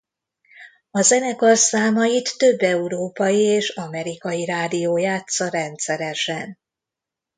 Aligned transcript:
A 0.91 1.01
zenekar 1.01 1.57
számait 1.57 2.37
több 2.37 2.59
európai 2.59 3.39
és 3.39 3.69
amerikai 3.69 4.45
rádió 4.45 4.97
játssza 4.97 5.49
rendszeresen. 5.49 6.57